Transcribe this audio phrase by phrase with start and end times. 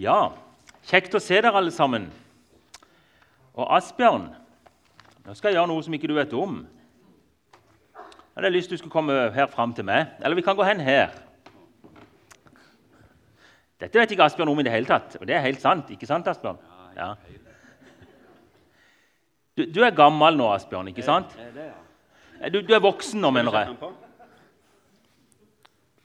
[0.00, 0.30] Ja,
[0.88, 2.06] kjekt å se dere alle sammen.
[3.52, 4.30] Og Asbjørn,
[5.26, 6.62] nå skal jeg gjøre noe som ikke du vet om.
[7.92, 10.14] Jeg hadde lyst til du skulle komme her fram til meg.
[10.24, 11.12] Eller vi kan gå hen her.
[13.80, 15.92] Dette vet ikke Asbjørn om i det hele tatt, og det er helt sant.
[15.92, 16.60] Ikke sant, Asbjørn?
[16.96, 17.12] Ja.
[19.56, 21.36] Du, du er gammel nå, Asbjørn, ikke sant?
[22.48, 23.76] Du, du er voksen nå, mener jeg.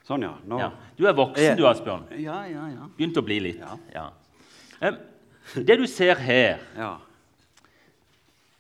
[0.06, 0.36] Sånn, ja.
[0.46, 0.60] Nå.
[0.62, 0.70] Ja.
[0.98, 2.04] Du er voksen, du, Asbjørn.
[2.22, 2.88] Ja, ja, ja.
[2.98, 3.62] Begynt å bli litt.
[3.94, 4.10] Ja.
[4.82, 4.92] Ja.
[5.56, 6.98] Det du ser her Ja.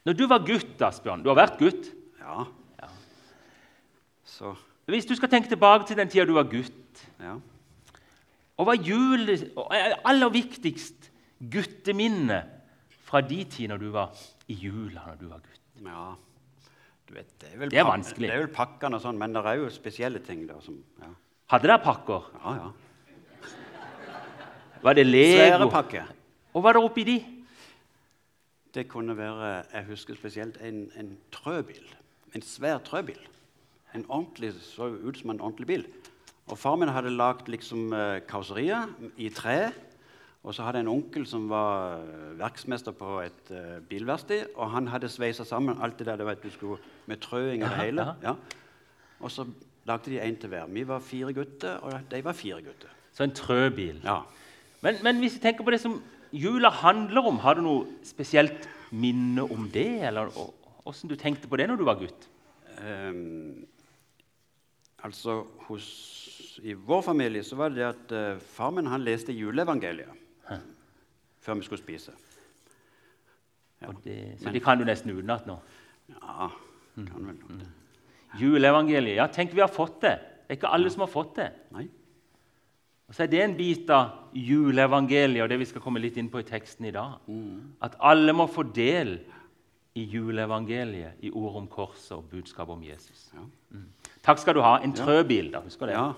[0.06, 1.92] Når du var gutt, Asbjørn Du har vært gutt.
[2.22, 2.46] ja.
[2.82, 2.90] Ja.
[4.26, 4.56] Så
[4.88, 7.38] Hvis du skal tenke tilbake til den tida du var gutt, Ja.
[8.58, 11.10] og hva jul, er aller viktigst
[11.52, 12.46] gutteminnet
[13.06, 14.12] fra de tid når du var
[14.48, 15.84] i jula når du var gutt.
[15.86, 16.16] ja.
[17.08, 18.28] Du vet, det er vel Det er vanskelig.
[18.30, 21.08] Det er vel pakkene og sånn, men det er jo spesielle ting der som Ja,
[21.52, 22.32] Hadde dere pakker?
[22.42, 22.56] ja.
[22.56, 22.72] ja.
[24.86, 25.38] Var det Lego?
[25.38, 26.10] Svære pakker.
[26.54, 27.16] Og hva er det oppi de?
[28.76, 31.96] Det kunne være Jeg husker spesielt en, en trøbil.
[32.36, 33.20] En svær trøbil.
[33.96, 35.86] En ordentlig, så ut som en ordentlig bil.
[36.48, 39.72] Og Far min hadde lagd liksom, eh, karosseriet i tre.
[40.44, 44.52] Og så hadde jeg en onkel som var eh, verksmester på et uh, bilverksted.
[44.56, 47.70] Og han hadde sveisa sammen alt det der du at du skulle, med trøing og
[47.70, 48.06] det Ja, hele.
[48.22, 48.36] Ja.
[49.20, 49.48] Og så
[49.86, 50.66] lagde de en til hver.
[50.72, 52.92] Vi var fire gutter, og de var fire gutter.
[53.14, 54.02] Så en trøbil.
[54.04, 54.22] Ja.
[54.82, 56.00] Men, men hvis vi tenker på det som
[56.34, 59.88] jula handler om, har du noe spesielt minne om det?
[60.08, 60.34] Eller
[60.86, 62.28] åssen du tenkte på det når du var gutt?
[62.84, 63.64] Um,
[65.08, 65.88] altså, hos,
[66.64, 70.22] I vår familie så var det det at uh, far min han leste juleevangeliet
[71.46, 72.12] før vi skulle spise.
[73.82, 73.92] Ja.
[74.04, 75.60] Det, så Men- det kan du nesten utenat nå.
[76.10, 76.48] Ja,
[76.96, 77.68] kan vel nok det.
[78.40, 79.20] Juleevangeliet.
[79.20, 80.16] Ja, tenk vi har fått det.
[80.46, 81.50] Det er ikke alle som har fått det.
[81.76, 81.88] Nei?
[83.06, 86.30] Og så er det en bit av juleevangeliet og det vi skal komme litt inn
[86.34, 87.20] på i teksten i dag.
[87.86, 89.20] At alle må få del
[89.96, 93.30] i juleevangeliet, i ord om korset og budskapet om Jesus.
[93.36, 93.46] Ja.
[94.26, 94.80] Takk skal du ha.
[94.84, 95.62] En trøbil, da.
[95.64, 96.00] Husker du det?
[96.00, 96.14] ja.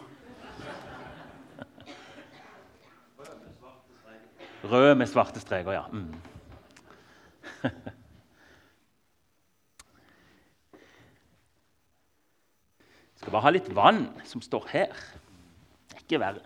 [4.68, 5.84] Rød med svarte streker, ja.
[5.92, 6.16] Mm.
[13.28, 14.92] Skal bare ha litt vann som står her.
[16.00, 16.40] Ikke verre.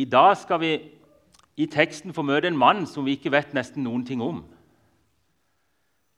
[0.00, 0.70] I dag skal vi
[1.60, 4.40] i teksten få møte en mann som vi ikke vet nesten noen ting om.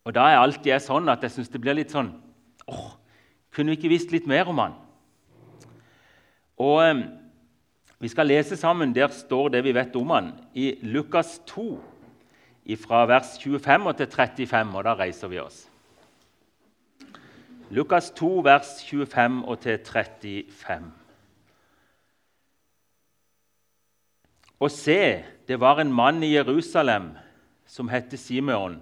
[0.06, 2.12] Og da er alltid jeg sånn at jeg syns det blir litt sånn
[2.71, 2.94] åh,
[3.50, 4.78] Kunne vi ikke visst litt mer om han?
[6.62, 7.03] Og eh,
[8.03, 8.95] Vi skal lese sammen.
[8.95, 11.81] Der står det vi vet om han, i Lukas 2,
[12.83, 14.77] fra vers 25 og til 35.
[14.77, 15.69] Og da reiser vi oss.
[17.71, 20.91] Lukas 2, vers 25 og til 35.
[24.61, 27.13] Og se, det var en mann i Jerusalem
[27.67, 28.81] som het Simeon.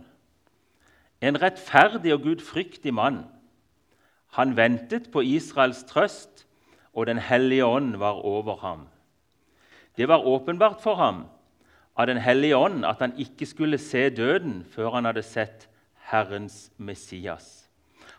[1.20, 3.26] En rettferdig og gudfryktig mann.
[4.32, 6.46] Han ventet på Israels trøst,
[6.94, 8.88] og Den hellige ånd var over ham.
[9.96, 11.24] Det var åpenbart for ham
[11.96, 15.68] av Den hellige ånd at han ikke skulle se døden før han hadde sett
[16.10, 17.68] Herrens Messias.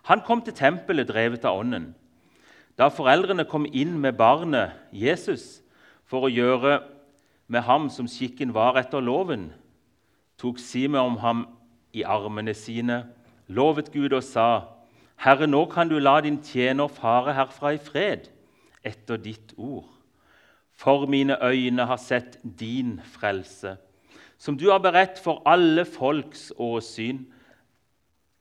[0.03, 1.91] Han kom til tempelet drevet av Ånden.
[2.77, 5.61] Da foreldrene kom inn med barnet Jesus
[6.05, 6.81] for å gjøre
[7.51, 9.51] med ham som skikken var etter loven,
[10.39, 11.45] tok Simeon ham
[11.93, 13.03] i armene sine,
[13.47, 14.77] lovet Gud og sa:"
[15.21, 18.29] Herre, nå kan du la din tjener fare herfra i fred,
[18.83, 19.85] etter ditt ord.
[20.81, 23.75] For mine øyne har sett din frelse,
[24.37, 27.19] som du har beredt for alle folks åsyn,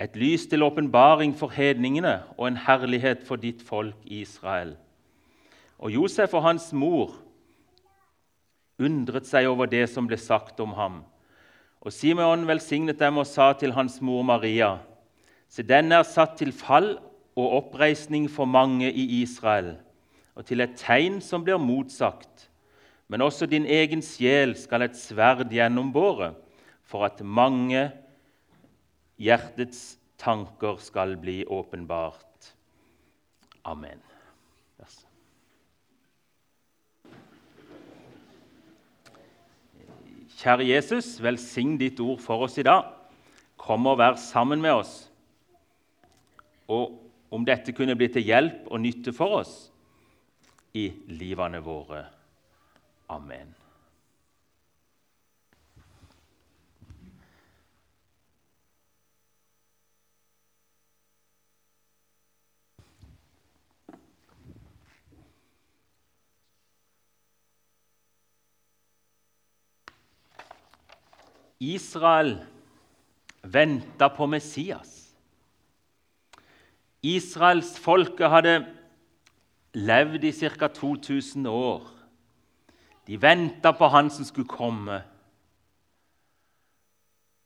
[0.00, 4.72] et lys til åpenbaring for hedningene og en herlighet for ditt folk Israel.
[5.78, 7.12] Og Josef og hans mor
[8.80, 11.02] undret seg over det som ble sagt om ham.
[11.84, 14.78] Og Simeon velsignet dem og sa til hans mor Maria.:
[15.48, 16.94] Se, denne er satt til fall
[17.36, 19.74] og oppreisning for mange i Israel,
[20.40, 22.46] og til et tegn som blir motsagt.
[23.12, 26.32] Men også din egen sjel skal et sverd gjennombåre,
[26.80, 27.90] for at mange
[29.20, 32.54] hjertets tanker skal bli åpenbart.
[33.68, 34.00] Amen.
[40.40, 42.86] Kjære Jesus, velsign ditt ord for oss i dag.
[43.60, 44.94] Kom og vær sammen med oss.
[46.64, 46.96] Og
[47.28, 49.69] om dette kunne bli til hjelp og nytte for oss
[50.72, 52.04] i livene våre.
[53.10, 53.54] Amen.
[71.60, 72.38] Israel
[73.42, 75.14] venta på Messias.
[77.04, 78.54] Israelsfolket hadde
[79.74, 80.68] levd i ca.
[80.68, 81.86] 2000 år.
[83.06, 85.02] De venta på han som skulle komme.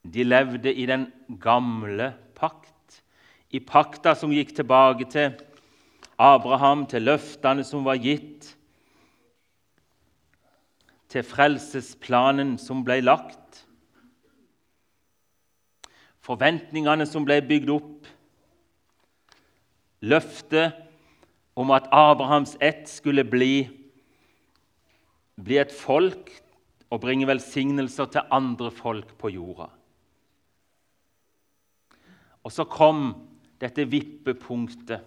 [0.05, 1.07] De levde i den
[1.41, 3.03] gamle pakt,
[3.51, 5.33] i pakta som gikk tilbake til
[6.19, 8.51] Abraham, til løftene som var gitt,
[11.09, 13.63] til frelsesplanen som ble lagt,
[16.25, 18.09] forventningene som ble bygd opp,
[20.05, 20.84] løftet
[21.55, 23.69] om at Abrahams ett skulle bli,
[25.39, 26.31] bli et folk
[26.91, 29.69] og bringe velsignelser til andre folk på jorda.
[32.45, 33.07] Og så kom
[33.63, 35.01] dette vippepunktet,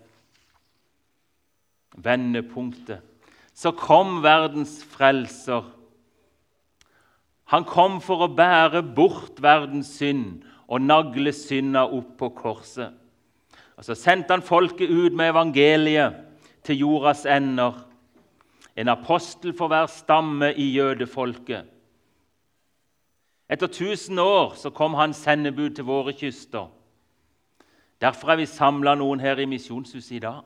[1.97, 3.03] vendepunktet.
[3.53, 5.65] Så kom verdens frelser.
[7.53, 12.91] Han kom for å bære bort verdens synd og nagle synda opp på korset.
[13.77, 16.26] Og Så sendte han folket ut med evangeliet
[16.67, 17.79] til jordas ender.
[18.77, 21.65] En apostel for hver stamme i jødefolket.
[23.49, 26.67] Etter 1000 år så kom han sendebud til våre kyster.
[28.01, 30.43] Derfor er vi samla noen her i Misjonshuset i dag.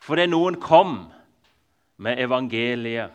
[0.00, 1.12] Fordi noen kom
[1.96, 3.12] med evangeliet.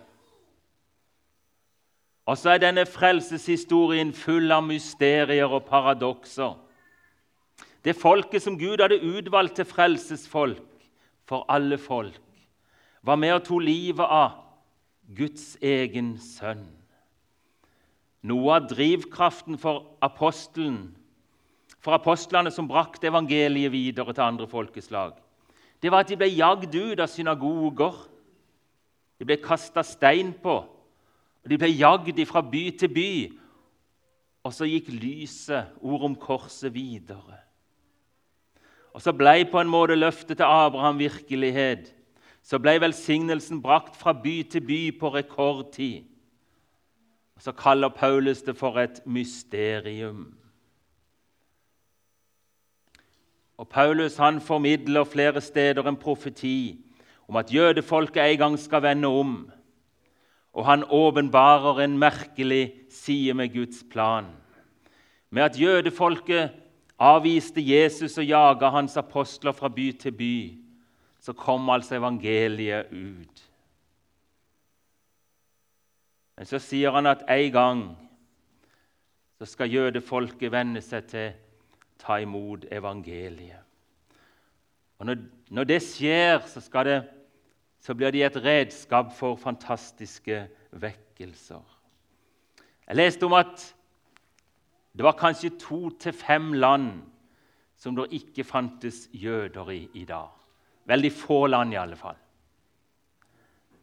[2.28, 6.54] Og så er denne frelseshistorien full av mysterier og paradokser.
[7.84, 10.77] Det folket som Gud hadde utvalgt til frelsesfolk
[11.28, 12.22] for alle folk,
[13.04, 14.40] var med og tok livet av
[15.16, 16.66] Guds egen sønn.
[18.28, 20.96] Noe av drivkraften for apostelen
[21.88, 25.14] for apostlene som brakte evangeliet videre til andre folkeslag,
[25.80, 27.96] det var at de ble jagd ut av synagoger.
[29.18, 33.12] De ble kasta stein på, og de ble jagd fra by til by.
[34.44, 37.40] Og så gikk lyset, ord om korset, videre.
[38.98, 41.92] Og så ble på en måte løftet til Abraham virkelighet.
[42.42, 46.08] Så ble velsignelsen brakt fra by til by på rekordtid.
[47.36, 50.34] Og Så kaller Paulus det for et mysterium.
[53.58, 56.82] Og Paulus han formidler flere steder en profeti
[57.28, 59.52] om at jødefolket en gang skal vende om.
[60.54, 64.26] Og han åpenbarer en merkelig side med Guds plan.
[65.30, 66.50] Med at jødefolket
[67.00, 70.38] avviste Jesus og jaga hans apostler fra by til by,
[71.22, 73.44] så kom altså evangeliet ut.
[76.38, 77.84] Men så sier han at en gang
[79.38, 81.32] så skal jødefolket vende seg til
[82.02, 83.64] ta imot evangeliet.
[84.98, 85.18] Og Når,
[85.50, 87.04] når det skjer, så, det,
[87.80, 91.62] så, blir de et redskap for fantastiske vekkelser.
[92.88, 93.76] Jeg leste om at
[94.98, 97.04] det var kanskje to til fem land
[97.78, 100.32] som det ikke fantes jøder i i dag.
[100.88, 102.18] Veldig få land, i alle fall.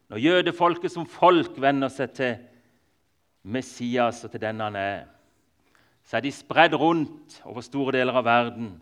[0.09, 2.35] Når jødefolket som folk venner seg til
[3.43, 5.05] Messias og til den han er,
[6.05, 8.75] så er de spredd rundt over store deler av verden.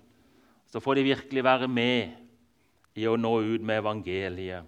[0.67, 2.15] Så får de virkelig være med
[2.95, 4.65] i å nå ut med evangeliet.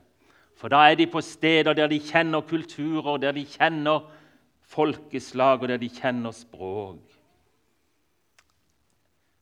[0.55, 4.05] For da er de på steder der de kjenner kulturer, der de kjenner
[4.62, 7.14] folkeslag, og der de kjenner språk.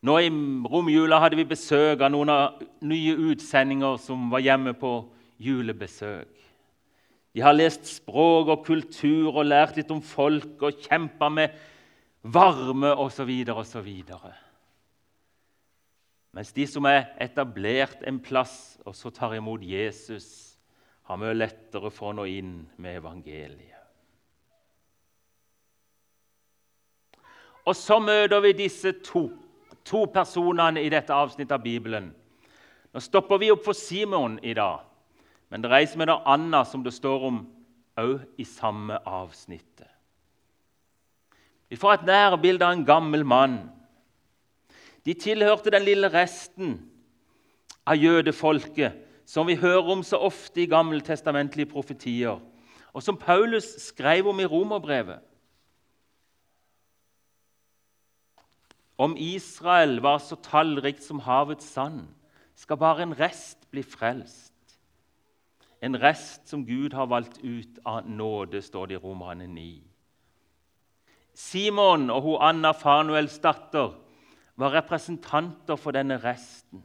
[0.03, 0.29] Nå I
[0.67, 4.97] romjula hadde vi besøk av noen av nye utsendinger som var hjemme på
[5.39, 6.31] julebesøk.
[7.33, 11.55] De har lest språk og kultur og lært litt om folk og kjempa med
[12.23, 13.31] varme osv.
[13.55, 13.89] osv.
[16.33, 20.57] Mens de som er etablert en plass og så tar imot Jesus,
[21.07, 23.79] har mye lettere for å nå inn med evangeliet.
[27.63, 29.29] Og så møter vi disse to,
[29.85, 32.11] to personene i dette avsnittet av Bibelen.
[32.93, 34.83] Nå stopper vi opp for Simon i dag,
[35.49, 37.43] men det reiser med noe annet som det står om
[37.99, 39.89] òg i samme avsnittet.
[41.69, 43.57] Vi får et nærbilde av en gammel mann.
[45.05, 46.75] De tilhørte den lille resten
[47.89, 52.37] av jødefolket som vi hører om så ofte i gammeltestamentlige profetier,
[52.93, 55.19] og som Paulus skrev om i romerbrevet.
[59.03, 62.05] Om Israel var så tallrikt som havets sand,
[62.55, 64.53] skal bare en rest bli frelst.
[65.83, 69.81] En rest som Gud har valgt ut av nåde, står det i Romerne 9.
[71.33, 73.91] Simon og hun Anna Fanuels datter
[74.55, 76.83] var representanter for denne resten.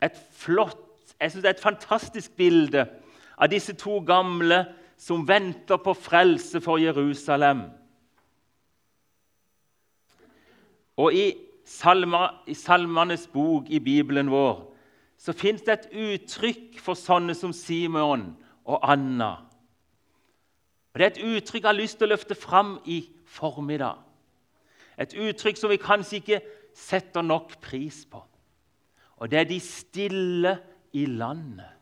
[0.00, 0.86] Et flott,
[1.20, 2.86] jeg synes det er et fantastisk bilde
[3.36, 4.62] av disse to gamle
[4.96, 7.66] som venter på frelse for Jerusalem.
[10.98, 11.26] Og i,
[11.64, 14.64] salma, i Salmenes bok i Bibelen vår
[15.18, 18.28] så fins det et uttrykk for sånne som Simon
[18.62, 19.32] og Anna.
[20.94, 23.98] Og Det er et uttrykk jeg har lyst til å løfte fram i formiddag.
[24.98, 26.40] Et uttrykk som vi kanskje ikke
[26.74, 28.22] setter nok pris på.
[29.18, 30.54] Og det er de stille
[30.94, 31.74] i landet.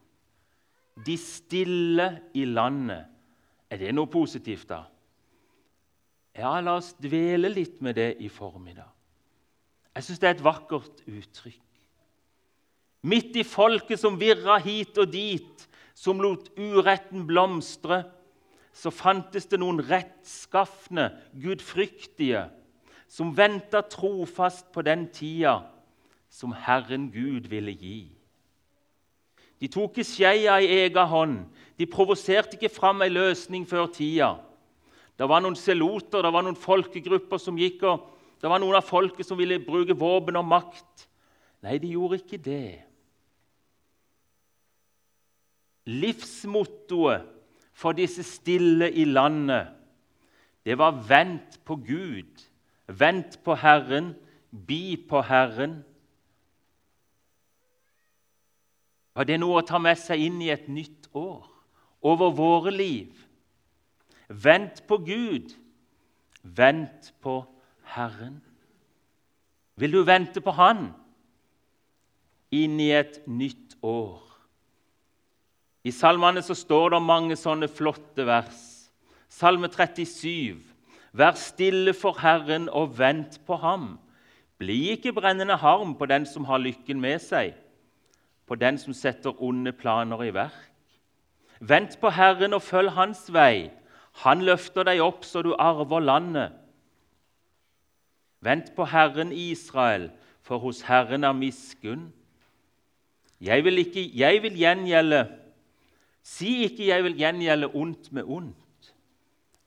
[1.07, 3.05] De stille i landet.
[3.69, 4.83] Er det noe positivt, da?
[6.37, 8.96] Ja, la oss dvele litt med det i formiddag.
[9.97, 11.63] Jeg syns det er et vakkert uttrykk.
[13.07, 15.63] Midt i folket som virra hit og dit,
[15.97, 18.03] som lot uretten blomstre,
[18.77, 21.09] så fantes det noen rettskafne,
[21.41, 22.43] gudfryktige,
[23.09, 25.63] som venta trofast på den tida
[26.29, 28.01] som Herren Gud ville gi.
[29.57, 31.39] De tok ikke skeia i egen hånd.
[31.81, 34.35] De provoserte ikke fram ei løsning før tida.
[35.17, 38.85] Det var noen seloter, det var noen folkegrupper som gikk, og det var noen av
[38.85, 41.07] folket som ville bruke våpen og makt.
[41.65, 42.83] Nei, de gjorde ikke det.
[45.87, 47.25] Livsmottoet
[47.77, 49.73] for disse stille i landet,
[50.67, 52.47] det var 'vent på Gud',
[52.89, 54.15] 'vent på Herren',
[54.51, 55.83] 'bi på Herren'.
[59.15, 61.47] Var det noe å ta med seg inn i et nytt år,
[62.03, 63.15] over våre liv?
[64.29, 65.55] Vent på Gud,
[66.43, 67.56] vent på Herren.
[69.77, 70.91] Vil du vente på Han
[72.53, 74.23] inn i et nytt år?
[75.87, 78.91] I salmene så står det mange sånne flotte vers.
[79.31, 80.59] Salme 37.
[81.17, 83.95] Vær stille for Herren og vent på ham.
[84.59, 87.55] Bli ikke brennende harm på den som har lykken med seg,
[88.49, 90.73] på den som setter onde planer i verk.
[91.61, 93.71] Vent på Herren og følg hans vei.
[94.25, 96.66] Han løfter deg opp så du arver landet.
[98.41, 100.11] Vent på Herren Israel,
[100.43, 102.13] for hos Herren er miskunn.
[103.41, 105.27] Jeg vil, ikke, jeg vil gjengjelde
[106.27, 108.93] Si ikke 'jeg vil gjengjelde ondt med ondt'.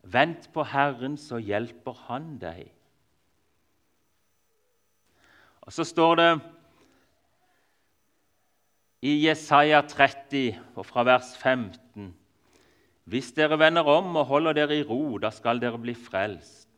[0.03, 2.71] Vent på Herren, så hjelper Han deg.
[5.61, 6.41] Og Så står det
[9.01, 12.15] i Jesaja 30, og fra vers 15.:
[13.05, 16.68] Hvis dere vender om og holder dere i ro, da skal dere bli frelst.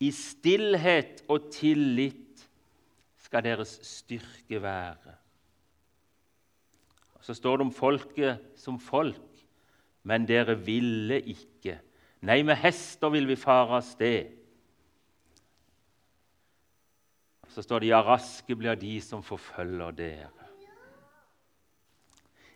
[0.00, 2.44] I stillhet og tillit
[3.20, 5.16] skal deres styrke være.
[7.20, 9.26] Så står det om folket som folk.
[10.02, 11.76] Men dere ville ikke.
[12.24, 14.32] Nei, med hester vil vi fare av sted.
[17.50, 20.48] Så står det ja, raske blir de som forfølger dere.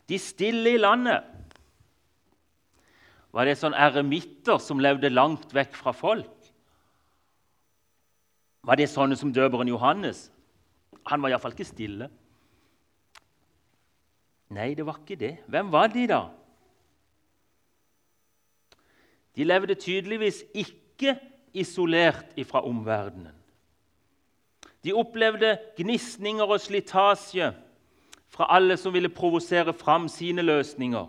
[0.09, 1.25] De stille i landet.
[3.35, 6.44] Var det sånn eremitter som levde langt vekk fra folk?
[8.65, 10.31] Var det sånne som døperen Johannes?
[11.07, 12.09] Han var iallfall ikke stille.
[14.55, 15.37] Nei, det var ikke det.
[15.51, 16.23] Hvem var de, da?
[19.35, 21.17] De levde tydeligvis ikke
[21.55, 23.35] isolert fra omverdenen.
[24.85, 27.55] De opplevde gnisninger og slitasje
[28.29, 31.07] fra alle som ville provosere fram sine løsninger.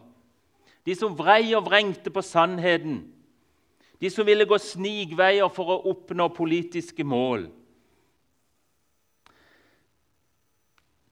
[0.86, 3.04] De som vrei og vrengte på sannheten.
[4.02, 7.48] De som ville gå snikveier for å oppnå politiske mål.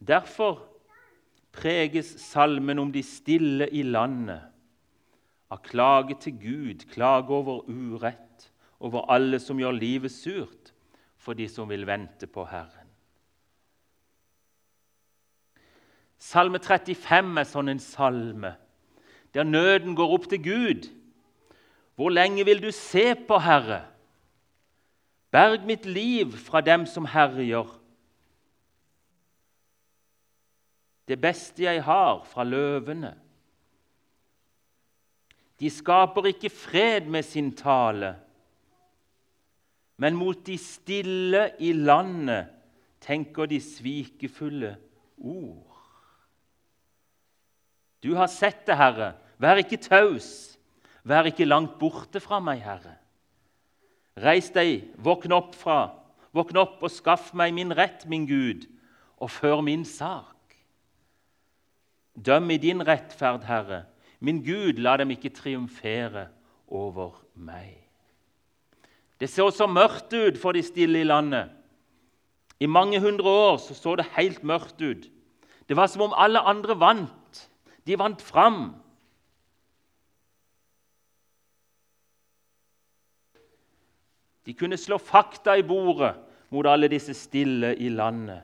[0.04, 0.60] Derfor
[1.56, 4.50] preges salmen om de stille i landet
[5.54, 8.50] av klage til Gud, klage over urett,
[8.84, 10.74] over alle som gjør livet surt,
[11.16, 12.90] for de som vil vente på Herren.
[16.20, 18.54] Salme 35 er sånn en salme
[19.34, 20.86] der nøden går opp til Gud.
[21.96, 23.84] Hvor lenge vil du se på, Herre?
[25.34, 27.70] Berg mitt liv fra dem som herjer
[31.08, 33.14] det beste jeg har, fra løvene.
[35.60, 38.16] De skaper ikke fred med sin tale,
[39.98, 42.50] men mot de stille i landet
[43.04, 44.74] tenker de svikefulle
[45.18, 45.70] ord.
[48.04, 49.14] Du har sett det, Herre.
[49.40, 50.58] Vær ikke taus.
[51.04, 52.96] Vær ikke langt borte fra meg, Herre.
[54.24, 55.94] Reis deg, våkn opp fra,
[56.36, 58.68] våkn opp og skaff meg min rett, min Gud,
[59.18, 60.56] og før min sak.
[62.14, 63.84] Døm i din rettferd, Herre.
[64.24, 66.28] Min Gud, la dem ikke triumfere
[66.68, 67.84] over meg.
[69.20, 71.50] Det så så mørkt ut for de stille i landet.
[72.60, 75.10] I mange hundre år så, så det helt mørkt ut.
[75.68, 77.50] Det var som om alle andre vant.
[77.88, 78.76] De vant fram.
[84.46, 86.16] De kunne slå fakta i bordet
[86.52, 88.42] mot alle disse stille i landet.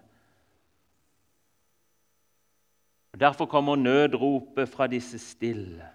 [3.20, 5.86] Derfor kommer nødropet fra disse stille.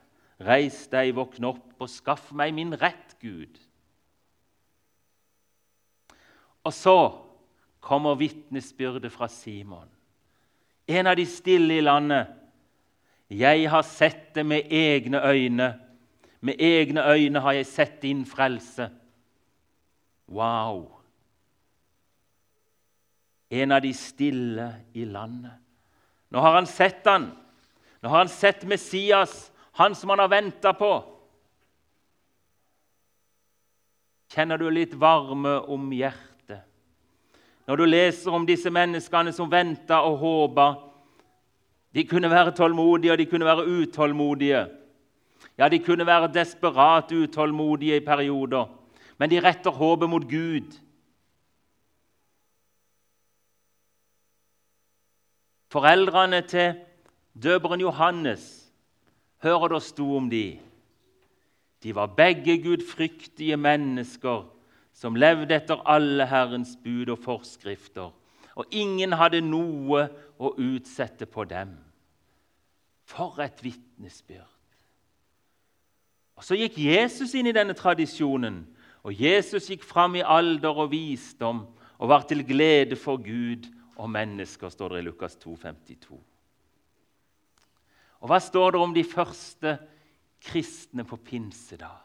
[0.44, 3.54] Reis deg, våkn opp og skaff meg min rett, Gud.
[6.64, 6.98] Og så
[7.84, 9.88] kommer vitnesbyrdet fra Simon,
[10.88, 12.28] en av de stille i landet.
[13.30, 15.70] Jeg har sett det med egne øyne.
[16.44, 18.90] Med egne øyne har jeg sett din frelse.
[20.26, 20.90] Wow!
[23.50, 25.52] En av de stille i landet.
[26.28, 27.28] Nå har han sett han.
[28.02, 30.92] Nå har han sett Messias, han som han har venta på.
[34.34, 36.64] Kjenner du litt varme om hjertet?
[37.64, 40.66] Når du leser om disse menneskene som venta og håpa
[41.94, 44.64] De kunne være tålmodige, og de kunne være utålmodige.
[45.54, 48.66] Ja, de kunne være desperat utålmodige i perioder,
[49.18, 50.74] men de retter håpet mot Gud.
[55.74, 56.76] Foreldrene til
[57.42, 58.44] døperen Johannes,
[59.42, 60.58] hører det sto om de.
[61.82, 64.46] De var begge gudfryktige mennesker
[64.94, 68.12] som levde etter alle Herrens bud og forskrifter,
[68.54, 70.06] og ingen hadde noe
[70.38, 71.74] å utsette på dem.
[73.04, 74.50] For et vitnesbyrd!
[76.34, 78.64] Og Så gikk Jesus inn i denne tradisjonen,
[79.04, 81.66] og Jesus gikk fram i alder og visdom
[81.98, 83.68] og var til glede for Gud
[84.00, 86.16] og mennesker, står det i Lukas 2, 52.
[88.24, 89.76] Og hva står det om de første
[90.44, 92.00] kristne på pinsedag?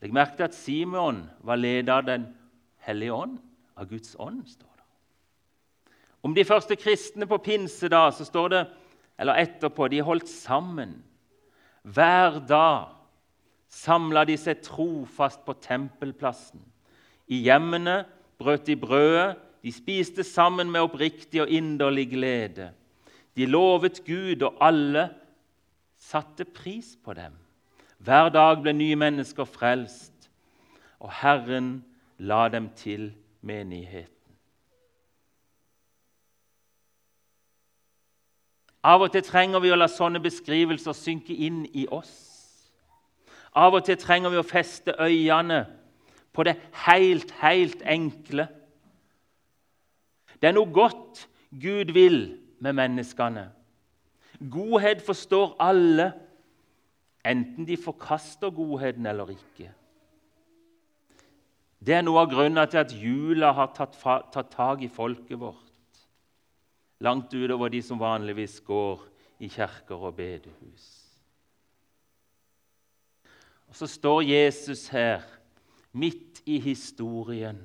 [0.00, 2.26] Legg merke til at Simon var leder av Den
[2.86, 3.38] hellige ånd,
[3.76, 4.46] av Guds ånd.
[4.46, 5.94] står det.
[6.22, 8.62] Om de første kristne på pinsedag så står det,
[9.18, 11.02] eller etterpå de holdt sammen.
[11.82, 12.97] Hver dag
[13.68, 16.60] samla de seg trofast på tempelplassen.
[17.28, 18.02] I hjemmene
[18.40, 22.70] brøt de brødet de spiste sammen med oppriktig og inderlig glede.
[23.36, 25.08] De lovet Gud, og alle
[25.98, 27.34] satte pris på dem.
[27.98, 30.30] Hver dag ble nye mennesker frelst,
[30.98, 31.84] og Herren
[32.18, 33.10] la dem til
[33.42, 34.14] menigheten.
[38.82, 42.27] Av og til trenger vi å la sånne beskrivelser synke inn i oss.
[43.58, 45.64] Av og til trenger vi å feste øynene
[46.36, 46.54] på det
[46.86, 48.46] helt, helt enkle
[50.38, 52.20] det er noe godt Gud vil
[52.62, 53.48] med menneskene.
[54.38, 56.12] Godhet forstår alle,
[57.26, 59.72] enten de forkaster godheten eller ikke.
[61.78, 63.98] Det er noe av grunnen til at jula har tatt,
[64.32, 65.64] tatt tak i folket vårt.
[67.02, 69.04] Langt utover de som vanligvis går
[69.42, 70.97] i kjerker og bedehus.
[73.68, 75.20] Og Så står Jesus her,
[75.92, 77.58] midt i historien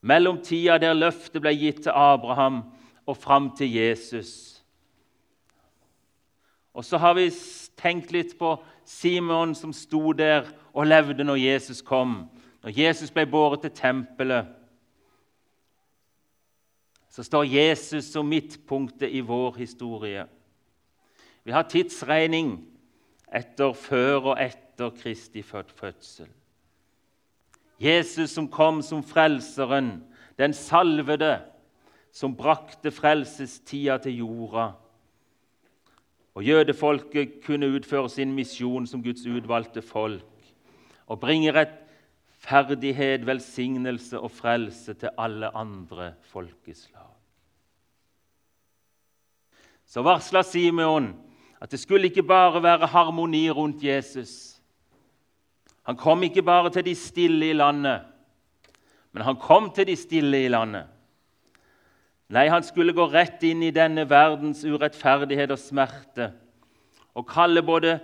[0.00, 2.62] mellom tida der løftet ble gitt til Abraham,
[3.06, 4.62] og fram til Jesus.
[6.74, 7.26] Og så har vi
[7.80, 8.54] tenkt litt på
[8.86, 12.28] Simon som sto der og levde når Jesus kom.
[12.62, 14.46] Når Jesus ble båret til tempelet,
[17.10, 20.28] så står Jesus som midtpunktet i vår historie.
[21.44, 22.60] Vi har tidsregning
[23.32, 26.28] etter før og etter Kristi fødsel.
[27.80, 30.02] Jesus som kom som frelseren,
[30.38, 31.40] den salvede,
[32.12, 34.70] som brakte frelsestida til jorda.
[36.34, 40.26] Og jødefolket kunne utføre sin misjon som Guds utvalgte folk
[41.06, 47.08] og bringe rettferdighet, velsignelse og frelse til alle andre folkeslag.
[49.86, 51.29] Så varsla Simeon
[51.60, 54.60] at det skulle ikke bare være harmoni rundt Jesus.
[55.82, 58.00] Han kom ikke bare til de stille i landet,
[59.12, 60.86] men han kom til de stille i landet.
[62.30, 66.30] Nei, han skulle gå rett inn i denne verdens urettferdighet og smerte
[67.18, 67.96] og kalle både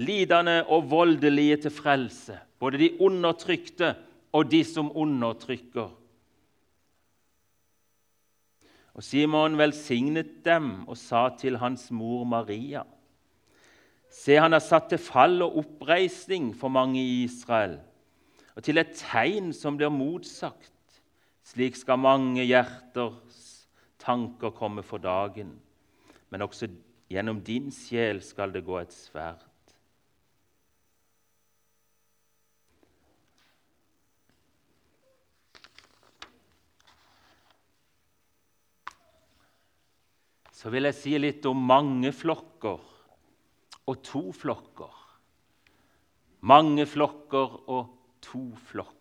[0.00, 3.92] lidende og voldelige til frelse, både de undertrykte
[4.32, 5.92] og de som undertrykker.
[8.94, 12.84] Og Simon velsignet dem og sa til hans mor Maria.:
[14.14, 17.80] Se, han har satt til fall og oppreisning for mange i Israel,
[18.54, 20.70] og til et tegn som blir motsagt.
[21.44, 23.40] Slik skal mange hjerters
[24.00, 25.50] tanker komme for dagen,
[26.30, 26.70] men også
[27.10, 29.42] gjennom din sjel skal det gå et sverd.
[40.54, 42.93] Så vil jeg si litt om mange flokker
[43.86, 44.92] og to flokker.
[46.40, 47.88] Mange flokker og
[48.22, 48.94] to flokker.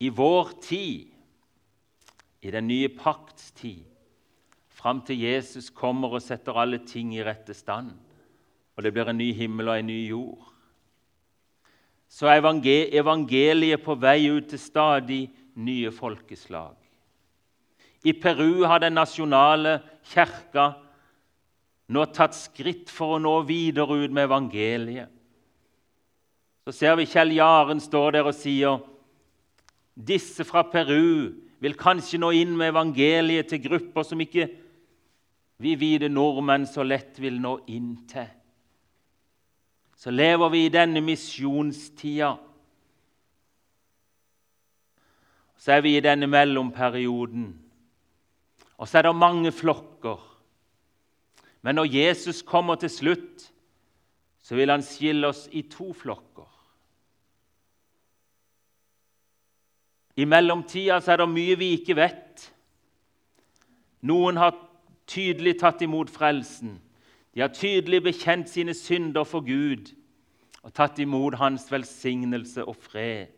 [0.00, 1.08] i vår tid,
[2.40, 3.84] i den nye pakts tid,
[4.72, 7.92] fram til Jesus kommer og setter alle ting i rette stand,
[8.76, 10.46] og det blir en ny himmel og en ny jord,
[12.10, 15.20] så er evangeliet på vei ut til stadig
[15.54, 16.74] nye folkeslag.
[18.02, 19.76] I Peru har den nasjonale
[20.08, 20.72] kirka
[21.90, 25.10] nå tatt skritt for å nå videre ut med evangeliet.
[26.64, 28.82] Så ser vi Kjell Jaren står der og sier
[29.96, 34.46] disse fra Peru vil kanskje nå inn med evangeliet til grupper som ikke
[35.60, 38.28] vi hvite nordmenn så lett vil nå inn til.
[40.00, 42.30] Så lever vi i denne misjonstida.
[45.60, 47.50] Så er vi i denne mellomperioden,
[48.80, 50.29] og så er det mange flokker.
[51.62, 53.50] Men når Jesus kommer til slutt,
[54.42, 56.48] så vil han skille oss i to flokker.
[60.16, 62.48] I mellomtida er det mye vi ikke vet.
[64.04, 64.56] Noen har
[65.08, 66.78] tydelig tatt imot frelsen.
[67.34, 69.92] De har tydelig bekjent sine synder for Gud
[70.60, 73.30] og tatt imot hans velsignelse og fred.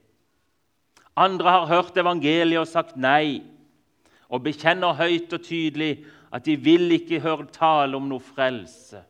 [1.15, 3.43] Andre har hørt evangeliet og sagt nei,
[4.33, 5.93] og bekjenner høyt og tydelig
[6.33, 9.03] at de vil ikke høre tale om noe frelse.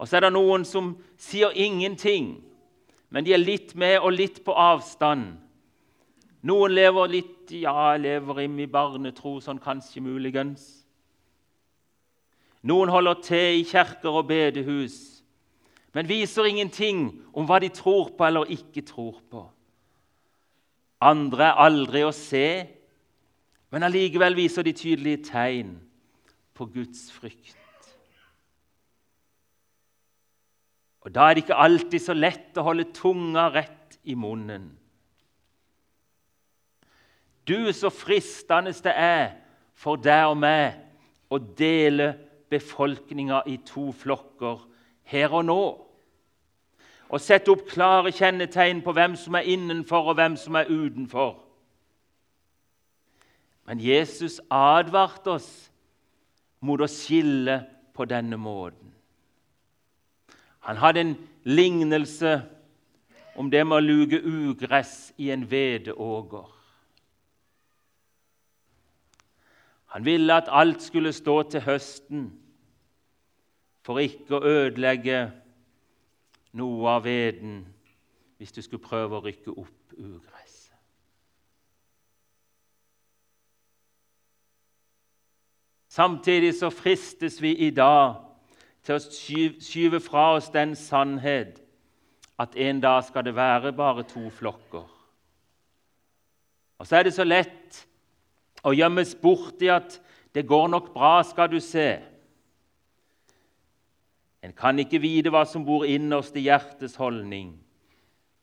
[0.00, 2.34] Og så er det noen som sier ingenting
[3.10, 5.34] men de er litt med og litt på avstand.
[6.46, 10.68] Noen lever litt ja, lever i barnetro, sånn kanskje muligens.
[12.62, 14.96] Noen holder til i kjerker og bedehus,
[15.96, 19.42] men viser ingenting om hva de tror på eller ikke tror på.
[21.02, 22.46] Andre er aldri å se,
[23.70, 25.76] men allikevel viser de tydelige tegn
[26.54, 27.56] på Guds frykt.
[31.00, 34.68] Og Da er det ikke alltid så lett å holde tunga rett i munnen.
[37.48, 39.30] Du, så fristende det er
[39.74, 40.76] for deg og meg
[41.32, 42.12] å dele
[42.50, 44.60] befolkninga i to flokker
[45.08, 45.62] her og nå.
[47.10, 51.38] Og sette opp klare kjennetegn på hvem som er innenfor, og hvem som er utenfor.
[53.70, 55.50] Men Jesus advarte oss
[56.58, 57.60] mot å skille
[57.94, 58.88] på denne måten.
[60.66, 61.12] Han hadde en
[61.46, 62.32] lignelse
[63.38, 66.50] om det med å luke ugress i en hveteåker.
[69.94, 72.26] Han ville at alt skulle stå til høsten
[73.86, 75.22] for ikke å ødelegge
[76.58, 77.60] noe av veden
[78.42, 80.39] hvis du skulle prøve å rykke opp ugresset.
[85.90, 88.20] Samtidig så fristes vi i dag
[88.86, 91.58] til å skyve fra oss den sannhet
[92.40, 94.86] at en dag skal det være bare to flokker.
[96.78, 97.80] Og så er det så lett
[98.62, 100.00] å gjemmes bort i at
[100.32, 102.02] 'det går nok bra, skal du se'.
[104.42, 107.58] En kan ikke vite hva som bor innerst i hjertets holdning.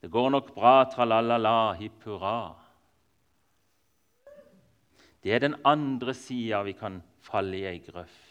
[0.02, 2.56] Det går nok bra, tralalala, hipp hurra.
[5.24, 8.28] Det er den andre sida vi kan falle i ei grøft.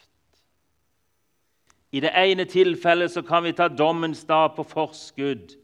[1.93, 5.55] I det ene tilfellet så kan vi ta dommens dag på forskudd,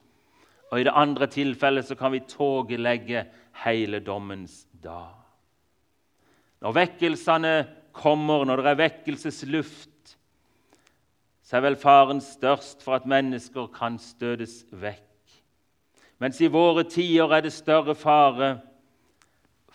[0.70, 3.26] og i det andre tilfellet så kan vi togelegge
[3.64, 5.18] hele dommens dag.
[6.62, 7.54] Når vekkelsene
[7.92, 10.16] kommer, når det er vekkelsesluft,
[11.42, 15.08] så er vel faren størst for at mennesker kan støtes vekk.
[16.22, 18.54] Mens i våre tider er det større fare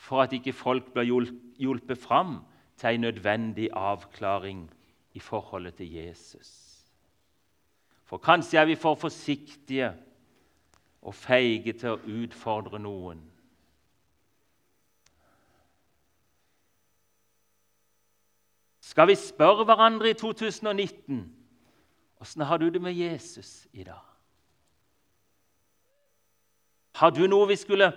[0.07, 1.27] for at ikke folk blir
[1.59, 2.39] hjulpet fram
[2.77, 4.73] til en nødvendig avklaring
[5.13, 6.77] i forholdet til Jesus.
[8.03, 9.93] For kanskje er vi for forsiktige
[11.01, 13.19] og feige til å utfordre noen.
[18.81, 21.25] Skal vi spørre hverandre i 2019
[22.21, 24.05] åssen har du det med Jesus i dag?
[26.97, 27.91] Har du noe vi skulle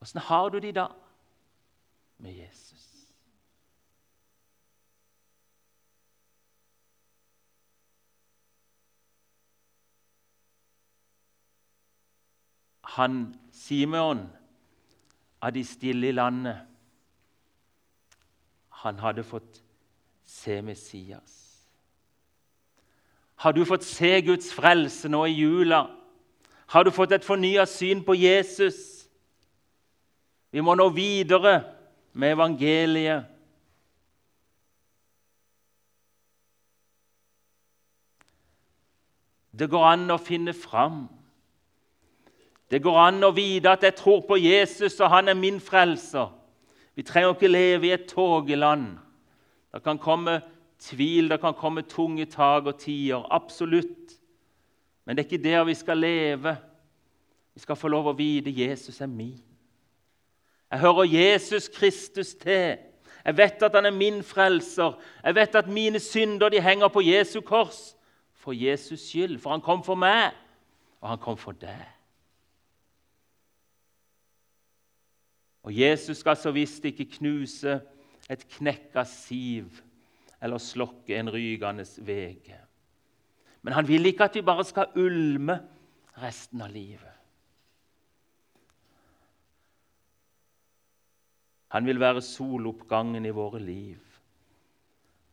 [0.00, 0.99] Åssen har du det i dag
[2.20, 2.80] med Jesus?
[13.00, 14.26] han Simeon
[15.40, 16.66] av de stille i landet
[18.82, 19.60] Han hadde fått
[20.24, 21.34] se Messias.
[23.34, 25.82] Har du fått se Guds frelse nå i jula?
[26.72, 29.04] Har du fått et fornya syn på Jesus?
[30.50, 31.58] Vi må nå videre
[32.12, 33.24] med evangeliet.
[39.52, 41.08] Det går an å finne fram
[42.70, 46.28] Det går an å vite at jeg tror på Jesus, og han er min frelser.
[46.94, 48.92] Vi trenger ikke leve i et togeland.
[49.74, 50.36] Det kan komme
[50.78, 53.26] tvil, det kan komme tunge tak og tider.
[53.26, 54.14] Absolutt.
[55.04, 56.56] Men det er ikke der vi skal leve.
[57.54, 59.49] Vi skal få lov å vite Jesus er min.
[60.70, 62.78] Jeg hører Jesus Kristus til.
[63.24, 65.00] Jeg vet at han er min frelser.
[65.24, 67.96] Jeg vet at mine synder de henger på Jesu kors
[68.34, 69.38] for Jesus skyld.
[69.38, 70.32] For han kom for meg,
[71.00, 71.86] og han kom for deg.
[75.62, 77.80] Og Jesus skal så visst ikke knuse
[78.30, 79.82] et knekka siv
[80.40, 82.56] eller slokke en rygende vege.
[83.62, 85.58] Men han vil ikke at vi bare skal ulme
[86.22, 87.09] resten av livet.
[91.70, 93.98] Han vil være soloppgangen i våre liv.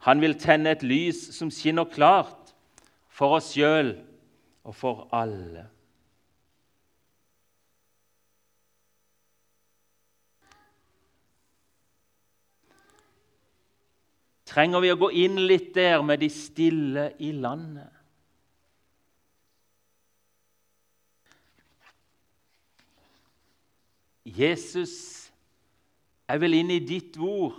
[0.06, 2.54] Han vil tenne et lys som skinner klart
[3.10, 3.96] for oss sjøl
[4.68, 5.66] og for alle.
[14.48, 17.90] Trenger vi å gå inn litt der med de stille i landet?
[24.38, 25.27] Jesus,
[26.28, 27.56] jeg vil inn i ditt ord.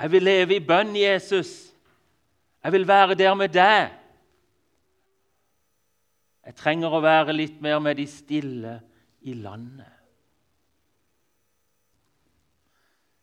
[0.00, 1.72] Jeg vil leve i bønn, Jesus.
[2.62, 3.90] Jeg vil være der med deg.
[6.46, 8.76] Jeg trenger å være litt mer med de stille
[9.26, 9.90] i landet.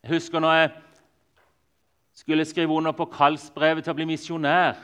[0.04, 0.72] Jeg husker når jeg
[2.13, 4.76] skulle skrive under på kallsbrevet til å bli misjonær,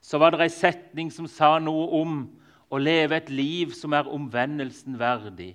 [0.00, 2.22] så var det ei setning som sa noe om
[2.72, 5.52] å leve et liv som er omvendelsen verdig.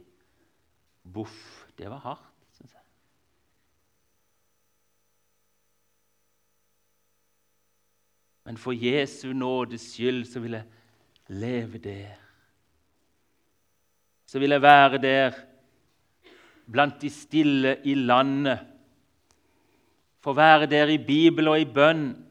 [1.01, 2.83] Boff, det var hardt, syns jeg.
[8.45, 10.63] Men for Jesu nådes skyld så vil jeg
[11.27, 12.13] leve der.
[14.25, 15.31] Så vil jeg være der
[16.71, 18.59] blant de stille i landet.
[20.19, 22.25] Få være der i Bibel og i bønn.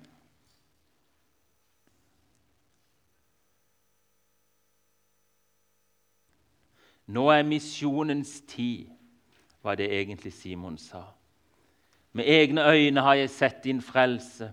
[7.06, 8.86] Nå er misjonens tid,
[9.62, 11.02] var det egentlig Simon sa.
[12.12, 14.52] Med egne øyne har jeg sett din frelse,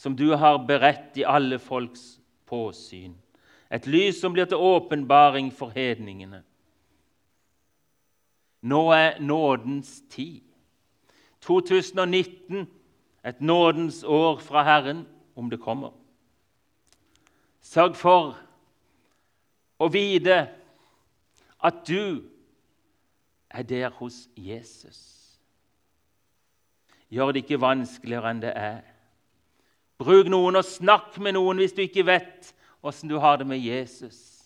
[0.00, 3.12] som du har beredt i alle folks påsyn.
[3.70, 6.40] Et lys som blir til åpenbaring for hedningene.
[8.62, 10.40] Nå er nådens tid.
[11.44, 12.64] 2019,
[13.24, 15.92] et nådens år fra Herren, om det kommer.
[17.60, 18.38] Sørg for
[19.80, 20.38] å vite
[21.60, 22.24] at du
[23.50, 25.02] er der hos Jesus.
[27.12, 28.89] Gjør det ikke vanskeligere enn det er.
[30.00, 33.60] Bruk noen og snakk med noen hvis du ikke vet åssen du har det med
[33.60, 34.40] Jesus.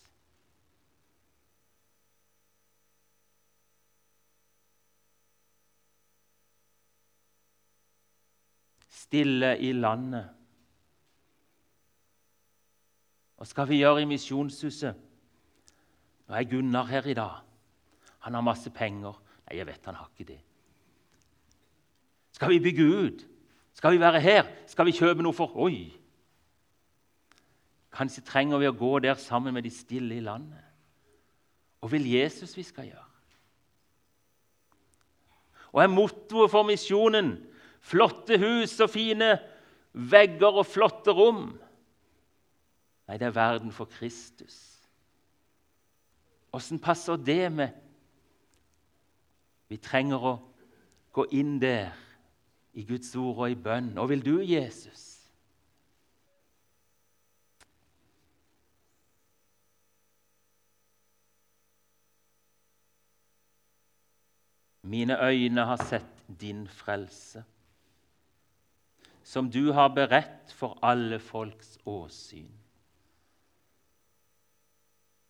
[8.91, 10.25] Stille i landet.
[13.35, 14.97] Hva skal vi gjøre i Misjonshuset?
[16.25, 17.45] Nå er Gunnar her i dag.
[18.25, 19.15] Han har masse penger.
[19.45, 20.39] Nei, jeg vet han har ikke det.
[22.35, 23.25] Skal vi bygge ut?
[23.75, 24.47] Skal vi være her?
[24.71, 25.89] Skal vi kjøpe noe for Oi!
[27.95, 30.63] Kanskje trenger vi å gå der sammen med de stille i landet.
[31.83, 33.03] Og vil Jesus vi skal gjøre?
[35.75, 37.35] Og er mottoet for misjonen
[37.83, 39.35] flotte hus og fine
[39.91, 41.49] vegger og flotte rom?
[43.05, 44.55] Nei, det er verden for Kristus.
[46.55, 47.81] Åssen passer det med
[49.67, 50.33] Vi trenger å
[51.15, 51.91] gå inn der
[52.75, 53.93] i Guds ord og i bønn.
[53.97, 55.13] Og vil du, Jesus?
[64.83, 67.43] Mine øyne har sett din frelse,
[69.23, 72.51] som du har beredt for alle folks åsyn.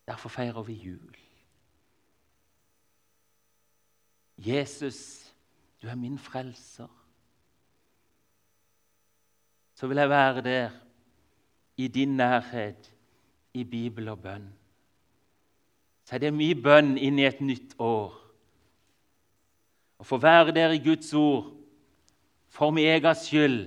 [0.08, 1.16] Derfor feirer vi jul.
[4.38, 5.34] Jesus,
[5.82, 7.05] du er min frelser.
[9.76, 10.70] Så vil jeg være der
[11.78, 12.92] i din nærhet,
[13.54, 14.48] i Bibel og bønn.
[16.06, 18.14] Så er det mye bønn inn i et nytt år.
[20.00, 21.54] Å få være der i Guds ord
[22.52, 23.60] for min egen skyld,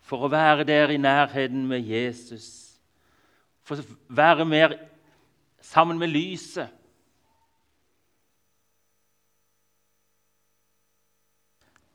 [0.00, 2.46] for å være der i nærheten med Jesus,
[3.62, 4.76] for å være mer
[5.62, 6.68] sammen med lyset.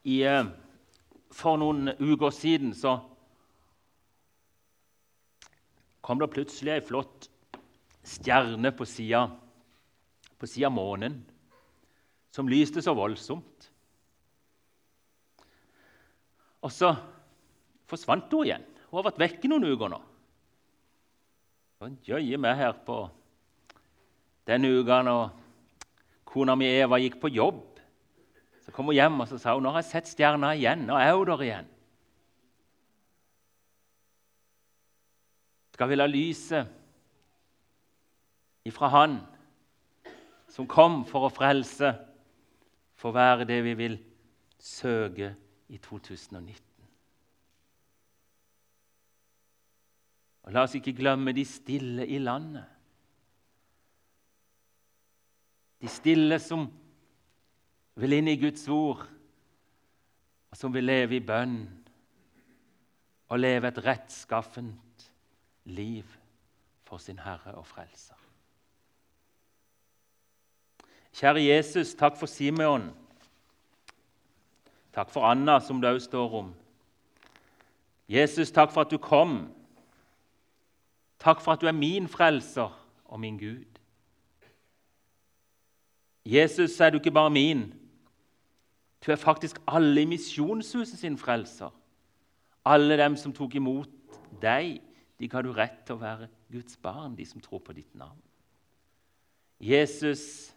[0.08, 0.46] I, eh,
[1.38, 2.98] for noen uker siden så
[6.02, 7.28] kom det plutselig ei flott
[8.08, 11.20] stjerne på sida av månen,
[12.32, 13.70] som lyste så voldsomt.
[16.64, 16.94] Og så
[17.90, 18.66] forsvant hun igjen.
[18.88, 20.00] Hun har vært vekke noen uker nå.
[22.08, 23.02] Jøye meg her på
[24.50, 25.28] den uka når
[26.28, 27.77] kona mi Eva gikk på jobb.
[28.68, 30.82] Så kom hun hjem og så sa hun, nå har jeg sett stjerna igjen.
[30.90, 31.70] Nå er hun der igjen.
[35.78, 36.68] Skal vi la lyset
[38.68, 39.20] ifra Han
[40.52, 41.94] som kom for å frelse,
[42.98, 44.00] få være det vi vil
[44.60, 45.30] søke
[45.70, 46.64] i 2019?
[50.48, 52.66] Og La oss ikke glemme de stille i landet.
[55.78, 56.66] De stille som
[57.98, 59.02] vil inn i Guds ord,
[60.52, 61.58] og som vil leve i bønn
[63.28, 65.10] og leve et rettskaffent
[65.66, 66.06] liv
[66.88, 68.16] for sin Herre og Frelser.
[71.18, 72.92] Kjære Jesus, takk for Simeon.
[74.94, 76.54] Takk for Anna, som det òg står om.
[78.10, 79.48] Jesus, takk for at du kom.
[81.20, 82.70] Takk for at du er min frelser
[83.06, 83.66] og min Gud.
[86.26, 87.74] Jesus er du ikke bare min.
[89.06, 91.72] Du er faktisk alle i Misjonshuset sin frelser.
[92.66, 93.90] Alle dem som tok imot
[94.42, 94.82] deg,
[95.18, 98.20] de ga du rett til å være Guds barn, de som tror på ditt navn.
[99.58, 100.52] Jesus,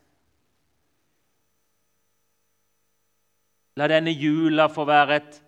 [3.76, 5.38] la denne jula få være et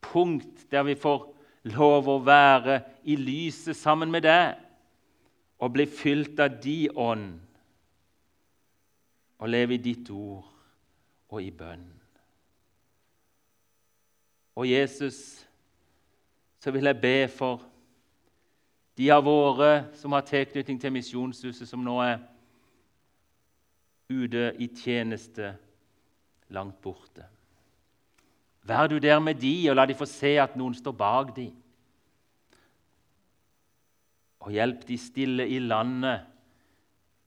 [0.00, 1.26] punkt der vi får
[1.74, 4.56] lov å være i lyset sammen med deg
[5.58, 7.36] og bli fylt av di ånd
[9.38, 10.46] og leve i ditt ord
[11.28, 11.86] og i bønn.
[14.58, 15.46] Og Jesus,
[16.58, 17.62] så vil jeg be for
[18.98, 22.16] de av våre som har tilknytning til Misjonshuset, som nå er
[24.10, 25.52] ute i tjeneste
[26.50, 27.28] langt borte.
[28.66, 31.46] Vær du der med de, og la de få se at noen står bak de.
[34.42, 36.26] Og hjelp de stille i landet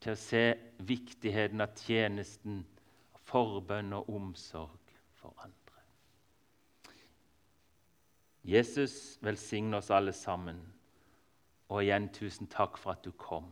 [0.04, 0.46] til å se
[0.84, 2.62] viktigheten av tjenesten,
[3.32, 5.61] forbønn og omsorg for andre.
[8.44, 10.62] Jesus velsigne oss alle sammen.
[11.70, 13.48] Og igjen tusen takk for at du kom.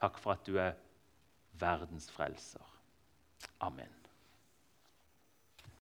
[0.00, 0.78] Takk for at du er
[1.60, 2.64] verdens frelser.
[3.60, 4.03] Amen.